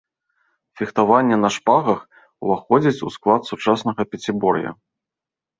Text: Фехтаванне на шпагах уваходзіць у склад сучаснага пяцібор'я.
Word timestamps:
Фехтаванне 0.79 1.37
на 1.41 1.49
шпагах 1.57 2.01
уваходзіць 2.43 3.03
у 3.09 3.13
склад 3.19 3.41
сучаснага 3.51 4.01
пяцібор'я. 4.15 4.71